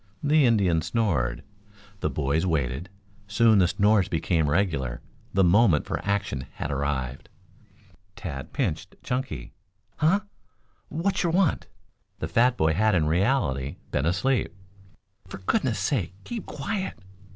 [0.23, 1.43] The Indian snored.
[1.99, 2.89] The boys waited.
[3.27, 4.99] Soon the snores became regular.
[5.31, 7.29] The moment for action had arrived.
[8.15, 9.53] Tad pinched Chunky.
[9.97, 10.21] "Huh!
[10.89, 11.67] Wat'cher want?"
[12.17, 14.55] The fat boy had in reality been asleep.
[15.27, 16.97] "For goodness sake, keep quiet!"